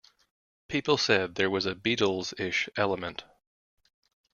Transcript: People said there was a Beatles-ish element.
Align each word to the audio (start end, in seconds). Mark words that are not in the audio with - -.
People 0.67 0.97
said 0.97 1.35
there 1.35 1.51
was 1.51 1.67
a 1.67 1.75
Beatles-ish 1.75 2.67
element. 2.75 3.23